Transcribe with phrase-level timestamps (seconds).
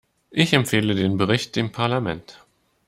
[0.31, 2.43] Ich empfehle den Bericht dem Parlament.